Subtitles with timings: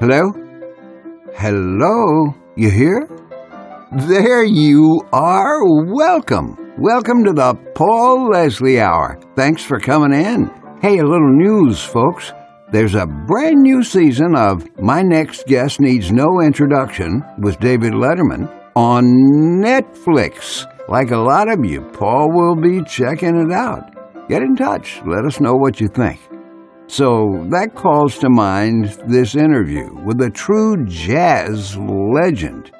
[0.00, 0.32] Hello?
[1.34, 2.34] Hello?
[2.56, 3.06] You here?
[4.08, 5.62] There you are.
[5.92, 6.56] Welcome.
[6.78, 9.20] Welcome to the Paul Leslie Hour.
[9.36, 10.50] Thanks for coming in.
[10.80, 12.32] Hey, a little news, folks.
[12.72, 18.50] There's a brand new season of My Next Guest Needs No Introduction with David Letterman
[18.74, 19.04] on
[19.62, 20.64] Netflix.
[20.88, 23.94] Like a lot of you, Paul will be checking it out.
[24.30, 25.02] Get in touch.
[25.04, 26.20] Let us know what you think.
[26.90, 32.72] So that calls to mind this interview with a true jazz legend,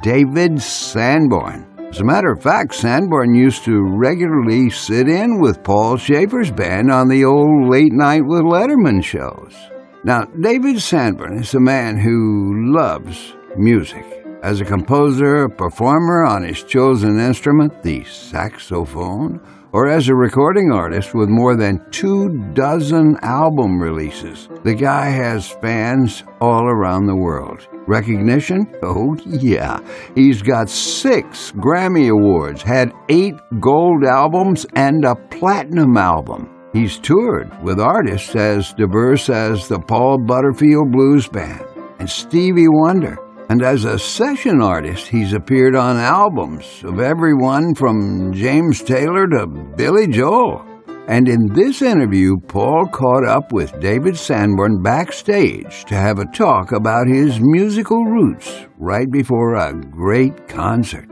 [0.00, 1.66] David Sanborn.
[1.88, 6.92] As a matter of fact, Sanborn used to regularly sit in with Paul Shaffer's band
[6.92, 9.56] on the old Late Night with Letterman shows.
[10.04, 14.04] Now, David Sanborn is a man who loves music.
[14.40, 19.40] As a composer, performer on his chosen instrument, the saxophone,
[19.72, 24.48] or as a recording artist with more than two dozen album releases.
[24.64, 27.66] The guy has fans all around the world.
[27.86, 28.66] Recognition?
[28.82, 29.80] Oh, yeah.
[30.14, 36.48] He's got six Grammy Awards, had eight gold albums, and a platinum album.
[36.72, 41.64] He's toured with artists as diverse as the Paul Butterfield Blues Band
[41.98, 43.16] and Stevie Wonder.
[43.50, 49.46] And as a session artist, he's appeared on albums of everyone from James Taylor to
[49.46, 50.66] Billy Joel.
[51.08, 56.72] And in this interview, Paul caught up with David Sanborn backstage to have a talk
[56.72, 61.08] about his musical roots right before a great concert.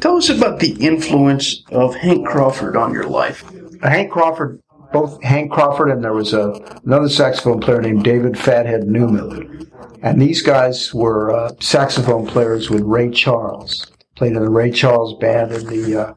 [0.00, 3.44] Tell us about the influence of Hank Crawford on your life.
[3.82, 4.60] Hank Crawford,
[4.93, 6.53] both Hank Crawford and there was a,
[6.84, 9.71] another saxophone player named David Fathead Newman.
[10.03, 13.91] And these guys were uh, saxophone players with Ray Charles.
[14.15, 16.15] Played in the Ray Charles band in the uh,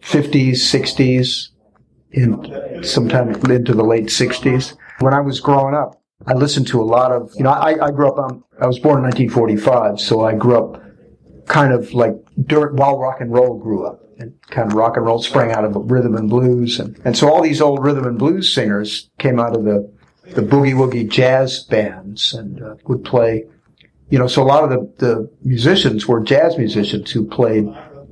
[0.00, 1.48] 50s, 60s,
[2.12, 4.76] in sometime into the late 60s.
[5.00, 7.90] When I was growing up, I listened to a lot of, you know, I, I
[7.90, 10.82] grew up on, I was born in 1945, so I grew up
[11.46, 12.14] kind of like
[12.44, 14.00] during, while rock and roll grew up.
[14.18, 16.78] And kind of rock and roll sprang out of rhythm and blues.
[16.78, 19.90] And, and so all these old rhythm and blues singers came out of the,
[20.34, 23.46] the boogie woogie jazz bands and uh, would play,
[24.10, 27.64] you know, so a lot of the, the musicians were jazz musicians who played,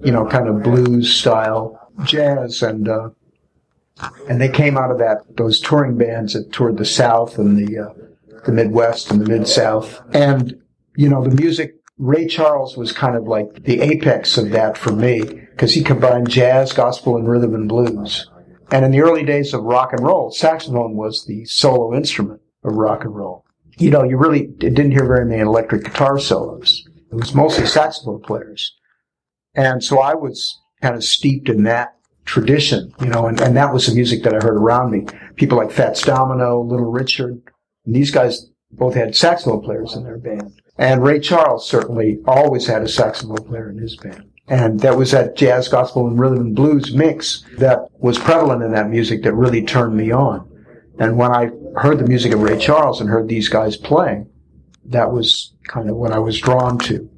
[0.03, 3.11] you know, kind of blues style jazz and, uh,
[4.29, 7.79] and they came out of that, those touring bands that toured the South and the,
[7.79, 7.95] uh,
[8.45, 10.01] the Midwest and the Mid South.
[10.13, 10.61] And,
[10.97, 14.93] you know, the music, Ray Charles was kind of like the apex of that for
[14.93, 18.31] me because he combined jazz, gospel, and rhythm and blues.
[18.71, 22.75] And in the early days of rock and roll, saxophone was the solo instrument of
[22.75, 23.45] rock and roll.
[23.79, 26.85] You know, you really didn't hear very many electric guitar solos.
[27.11, 28.75] It was mostly saxophone players.
[29.55, 31.95] And so I was kind of steeped in that
[32.29, 35.07] tradition, you know, and, and that was the music that I heard around me.
[35.37, 37.41] People like Fats Domino, Little Richard,
[37.87, 40.53] and these guys both had saxophone players in their band.
[40.77, 44.25] And Ray Charles certainly always had a saxophone player in his band.
[44.47, 48.73] And that was that jazz, gospel, and rhythm and blues mix that was prevalent in
[48.73, 50.47] that music that really turned me on.
[50.99, 54.29] And when I heard the music of Ray Charles and heard these guys playing,
[54.85, 57.09] that was kind of what I was drawn to.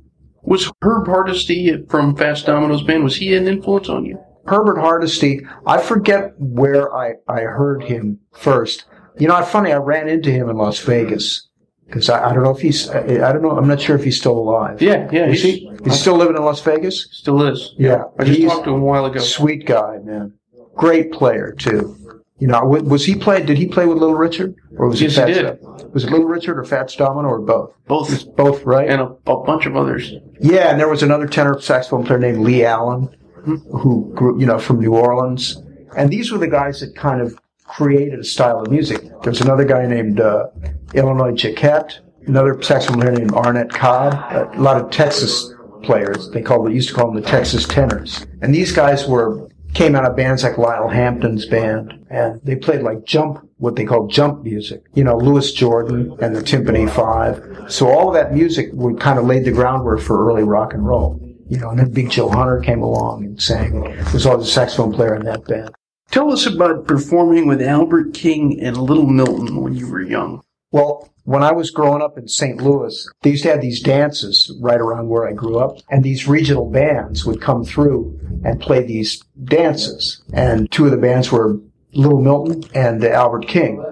[0.42, 4.18] Was Herb Hardesty from Fats Domino's band, was he an influence on you?
[4.50, 8.85] Herbert Hardesty, I forget where I, I heard him first.
[9.17, 11.47] You know, funny, I ran into him in Las Vegas.
[11.87, 12.99] Because I, I don't know if he's, I,
[13.29, 14.82] I don't know, I'm not sure if he's still alive.
[14.82, 15.70] Yeah, yeah, Is he's, he?
[15.85, 17.08] He's still living in Las Vegas?
[17.12, 17.75] still is.
[17.79, 18.05] Yeah.
[18.19, 19.20] I just He's- talked to him a while ago.
[19.20, 20.35] Sweet guy, man.
[20.75, 21.97] Great player, too.
[22.38, 24.55] You know, wa- was he play, did he play with Little Richard?
[24.79, 25.58] Or was Yes, it he Fats?
[25.93, 27.73] Was it Little Richard or Fats Domino or both?
[27.87, 28.35] Both.
[28.37, 28.88] Both, right?
[28.88, 30.12] And a, a bunch of others.
[30.41, 33.14] Yeah, and there was another tenor saxophone player named Lee Allen,
[33.44, 35.62] who grew, you know, from New Orleans.
[35.96, 39.10] And these were the guys that kind of created a style of music.
[39.22, 40.48] There's another guy named uh,
[40.94, 44.14] Illinois Jacquet, another saxophone player named Arnett Cobb,
[44.54, 45.52] a lot of Texas
[45.82, 46.31] players.
[46.31, 48.26] They call they used to call them the Texas tenors.
[48.42, 52.82] And these guys were came out of bands like Lionel Hampton's band, and they played
[52.82, 54.82] like jump, what they called jump music.
[54.94, 57.72] You know, Louis Jordan and the Tympany Five.
[57.72, 60.87] So all of that music would kind of laid the groundwork for early rock and
[60.87, 61.20] roll.
[61.50, 63.82] You know, and then Big Joe Turner came along and sang.
[64.12, 65.70] Was always a saxophone player in that band.
[66.12, 70.43] Tell us about performing with Albert King and Little Milton when you were young.
[70.70, 72.62] Well, when I was growing up in St.
[72.62, 76.29] Louis, they used to have these dances right around where I grew up, and these
[76.29, 80.23] regional bands would come through and play these dances.
[80.32, 81.58] And two of the bands were
[81.93, 83.85] Little Milton and Albert King.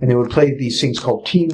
[0.00, 1.50] And they would play these things called team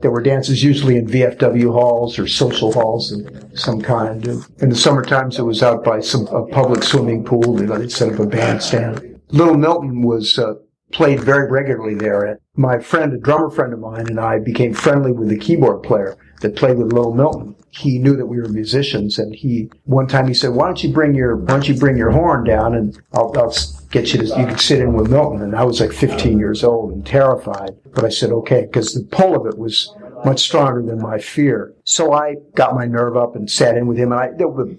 [0.00, 4.26] There were dances usually in VFW halls or social halls of some kind.
[4.58, 7.54] In the summer times, it was out by some a public swimming pool.
[7.54, 9.20] They'd set up a bandstand.
[9.30, 10.54] Little Milton was uh,
[10.92, 12.24] played very regularly there.
[12.24, 15.82] And my friend, a drummer friend of mine, and I became friendly with the keyboard
[15.82, 17.56] player that played with Little Milton.
[17.70, 20.92] He knew that we were musicians, and he one time he said, "Why don't you
[20.92, 23.50] bring your Why don't you bring your horn down, and I'll, I'll
[23.92, 26.64] get you to you can sit in with Milton." And I was like 15 years
[26.64, 29.94] old and terrified, but I said, "Okay," because the pull of it was
[30.24, 31.72] much stronger than my fear.
[31.84, 34.30] So I got my nerve up and sat in with him, and I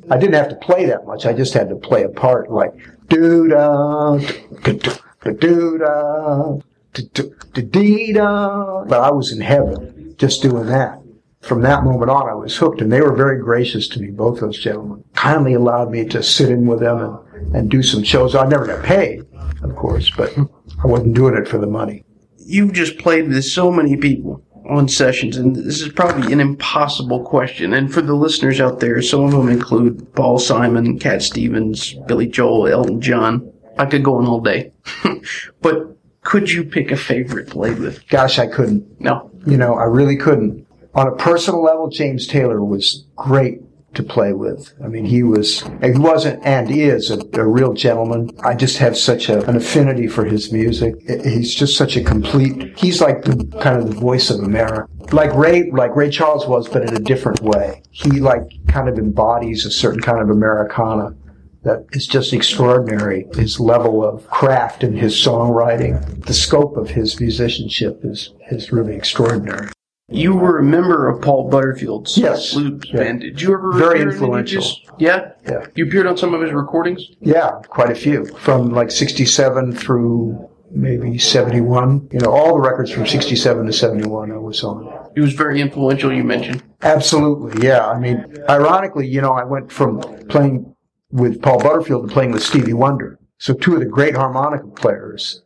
[0.09, 1.25] I didn't have to play that much.
[1.25, 2.73] I just had to play a part like
[3.09, 6.59] do da do da
[7.53, 8.83] dee da.
[8.85, 11.02] But I was in heaven just doing that.
[11.43, 14.11] From that moment on, I was hooked, and they were very gracious to me.
[14.11, 18.01] Both those gentlemen kindly allowed me to sit in with them and, and do some
[18.01, 18.33] shows.
[18.33, 19.25] I never got paid,
[19.61, 22.05] of course, but I wasn't doing it for the money.
[22.37, 27.25] You've just played with so many people on sessions, and this is probably an impossible
[27.25, 27.73] question.
[27.73, 32.27] And for the listeners out there, some of them include Paul Simon, Cat Stevens, Billy
[32.27, 33.51] Joel, Elton John.
[33.77, 34.71] I could go on all day.
[35.61, 38.07] but could you pick a favorite played with?
[38.07, 39.01] Gosh, I couldn't.
[39.01, 39.29] No.
[39.45, 40.62] You know, I really couldn't.
[40.95, 43.61] On a personal level, James Taylor was great
[43.95, 44.73] to play with.
[44.83, 48.29] I mean, he was, he wasn't and is a, a real gentleman.
[48.43, 50.95] I just have such a, an affinity for his music.
[51.07, 54.87] He's just such a complete, he's like the kind of the voice of America.
[55.11, 57.83] Like Ray, like Ray Charles was, but in a different way.
[57.91, 61.15] He like kind of embodies a certain kind of Americana
[61.63, 63.25] that is just extraordinary.
[63.35, 68.95] His level of craft and his songwriting, the scope of his musicianship is, is really
[68.95, 69.69] extraordinary.
[70.13, 72.53] You were a member of Paul Butterfield's yes.
[72.53, 72.97] blues yeah.
[72.97, 73.21] band.
[73.21, 74.61] Did you ever very influential?
[74.61, 75.65] Just, yeah, yeah.
[75.73, 77.09] You appeared on some of his recordings.
[77.19, 82.09] Yeah, quite a few from like '67 through maybe 71.
[82.11, 85.09] You know, all the records from 67 to 71 I was on.
[85.15, 86.63] He was very influential, you mentioned.
[86.83, 87.87] Absolutely, yeah.
[87.87, 89.99] I mean, ironically, you know, I went from
[90.29, 90.75] playing
[91.11, 93.19] with Paul Butterfield to playing with Stevie Wonder.
[93.39, 95.41] So two of the great harmonica players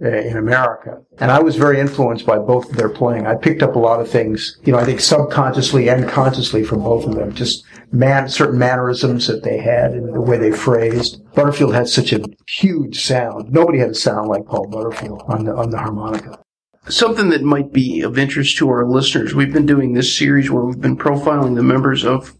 [0.00, 1.02] in America.
[1.18, 3.26] And I was very influenced by both of their playing.
[3.26, 6.84] I picked up a lot of things, you know, I think subconsciously and consciously from
[6.84, 7.34] both of them.
[7.34, 11.20] Just man, certain mannerisms that they had and the way they phrased.
[11.34, 13.50] Butterfield had such a huge sound.
[13.52, 16.38] Nobody had a sound like Paul Butterfield on the, on the harmonica.
[16.88, 19.34] Something that might be of interest to our listeners.
[19.34, 22.34] We've been doing this series where we've been profiling the members of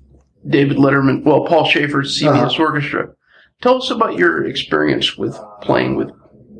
[0.46, 2.62] David Letterman, well, Paul Shaffer's CBS uh-huh.
[2.62, 3.08] Orchestra.
[3.60, 6.10] Tell us about your experience with playing with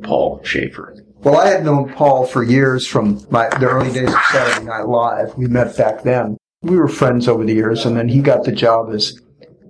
[0.03, 0.95] Paul Shaffer?
[1.21, 4.87] Well, I had known Paul for years from my, the early days of Saturday Night
[4.87, 5.37] Live.
[5.37, 6.37] We met back then.
[6.61, 9.19] We were friends over the years, and then he got the job as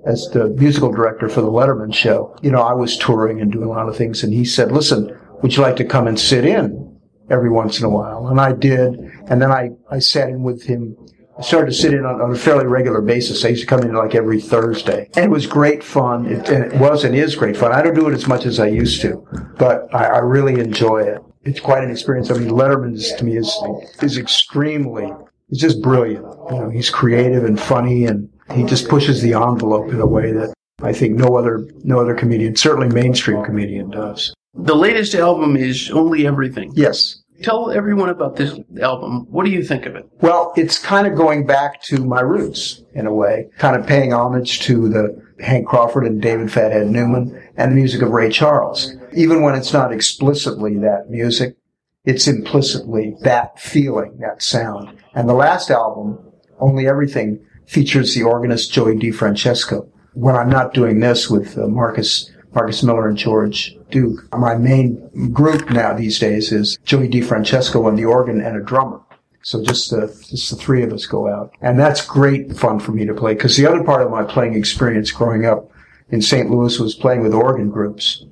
[0.05, 2.35] as the musical director for the Letterman show.
[2.41, 5.15] You know, I was touring and doing a lot of things, and he said, "Listen,
[5.41, 6.97] would you like to come and sit in
[7.29, 8.95] every once in a while?" And I did,
[9.27, 10.95] and then I I sat in with him
[11.39, 13.45] I started to sit in on, on, a fairly regular basis.
[13.45, 15.09] I used to come in like every Thursday.
[15.15, 16.25] And it was great fun.
[16.25, 17.71] It, and it was and is great fun.
[17.71, 19.25] I don't do it as much as I used to,
[19.57, 21.21] but I, I really enjoy it.
[21.43, 22.29] It's quite an experience.
[22.29, 23.57] I mean, Letterman to me is,
[24.01, 25.09] is extremely,
[25.47, 26.25] he's just brilliant.
[26.51, 30.33] You know, he's creative and funny and he just pushes the envelope in a way
[30.33, 34.33] that I think no other, no other comedian, certainly mainstream comedian does.
[34.55, 36.73] The latest album is Only Everything.
[36.75, 37.21] Yes.
[37.41, 39.25] Tell everyone about this album.
[39.29, 40.09] What do you think of it?
[40.21, 44.13] Well, it's kind of going back to my roots in a way, kind of paying
[44.13, 48.93] homage to the Hank Crawford and David Fathead Newman and the music of Ray Charles.
[49.13, 51.55] Even when it's not explicitly that music,
[52.03, 54.97] it's implicitly that feeling, that sound.
[55.13, 56.19] And the last album,
[56.59, 59.89] Only Everything, features the organist Joey DeFrancesco.
[60.13, 64.27] When I'm not doing this with uh, Marcus Marcus Miller and George Duke.
[64.37, 69.01] My main group now these days is Joey DeFrancesco on the organ and a drummer.
[69.41, 71.53] So just the, just the three of us go out.
[71.61, 74.55] And that's great fun for me to play because the other part of my playing
[74.55, 75.71] experience growing up
[76.09, 76.49] in St.
[76.49, 78.25] Louis was playing with organ groups.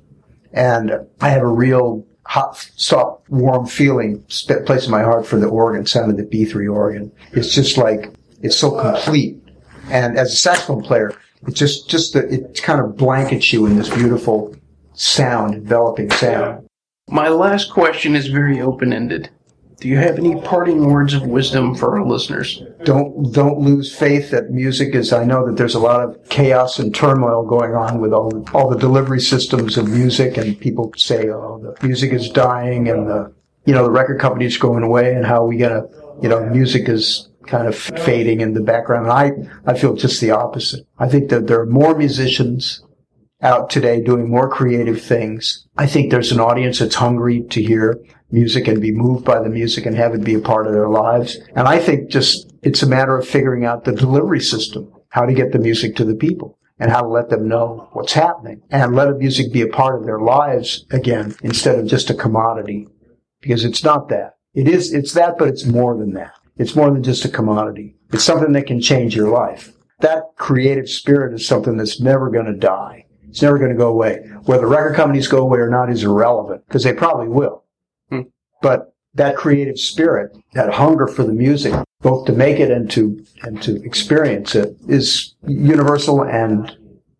[0.52, 4.22] And I have a real hot, soft, warm feeling,
[4.66, 7.10] place in my heart for the organ, sound of the B3 organ.
[7.32, 8.12] It's just like,
[8.42, 9.42] it's so complete.
[9.90, 11.14] And as a saxophone player,
[11.46, 14.54] it just, just, the, it kind of blankets you in this beautiful
[14.98, 16.68] sound, enveloping sound.
[17.08, 19.30] My last question is very open ended.
[19.80, 22.62] Do you have any parting words of wisdom for our listeners?
[22.82, 25.12] Don't don't lose faith that music is.
[25.12, 28.50] I know that there's a lot of chaos and turmoil going on with all the,
[28.52, 33.08] all the delivery systems of music, and people say, "Oh, the music is dying," and
[33.08, 33.32] the
[33.66, 35.84] you know the record companies going away, and how are we gonna
[36.20, 39.06] you know music is kind of fading in the background.
[39.06, 40.84] And I I feel just the opposite.
[40.98, 42.82] I think that there are more musicians
[43.42, 45.66] out today doing more creative things.
[45.76, 47.98] I think there's an audience that's hungry to hear
[48.30, 50.88] music and be moved by the music and have it be a part of their
[50.88, 51.38] lives.
[51.54, 55.32] And I think just it's a matter of figuring out the delivery system, how to
[55.32, 58.94] get the music to the people and how to let them know what's happening and
[58.94, 62.86] let the music be a part of their lives again instead of just a commodity
[63.40, 64.36] because it's not that.
[64.54, 66.32] It is, it's that, but it's more than that.
[66.56, 67.96] It's more than just a commodity.
[68.12, 69.72] It's something that can change your life.
[70.00, 73.06] That creative spirit is something that's never going to die.
[73.28, 74.28] It's never going to go away.
[74.44, 77.64] Whether record companies go away or not is irrelevant because they probably will.
[78.10, 78.22] Hmm.
[78.62, 83.24] But that creative spirit, that hunger for the music, both to make it and to
[83.42, 86.76] and to experience it, is universal and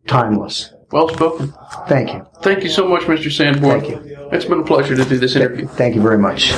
[0.06, 0.72] timeless.
[0.90, 1.52] Well spoken.
[1.86, 2.26] Thank you.
[2.42, 3.30] Thank you so much, Mr.
[3.30, 3.80] Sanborn.
[3.80, 4.28] Thank you.
[4.32, 5.66] It's been a pleasure to do this interview.
[5.66, 6.54] Thank you very much.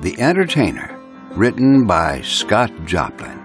[0.01, 0.97] The Entertainer,
[1.31, 3.42] written by Scott Joplin.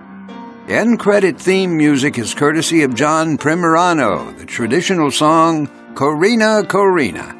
[0.68, 7.34] End credit theme music is courtesy of John Primorano, the traditional song Corina Corina.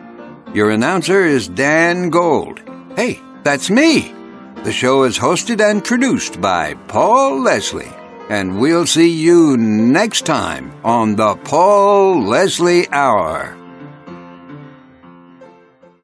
[0.56, 2.62] Your announcer is Dan Gold.
[2.96, 4.14] Hey, that's me.
[4.64, 7.92] The show is hosted and produced by Paul Leslie.
[8.30, 13.57] And we'll see you next time on the Paul Leslie Hour.